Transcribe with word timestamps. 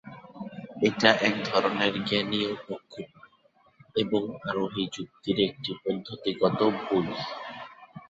এটা 0.81 1.09
একধরনের 1.21 1.93
জ্ঞানীয় 2.03 2.51
পক্ষপাত, 2.67 3.31
এবং 3.95 4.21
আরোহী 4.49 4.83
যুক্তির 4.93 5.37
একটি 5.47 5.71
পদ্ধতিগত 5.83 6.59
ভুল। 6.79 7.05